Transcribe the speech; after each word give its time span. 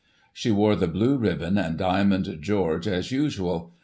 She 0.33 0.49
wore 0.49 0.75
the 0.75 0.87
blue 0.87 1.15
ribbon 1.15 1.59
and 1.59 1.77
diamond 1.77 2.39
George 2.41 2.87
as 2.87 3.11
usual. 3.11 3.75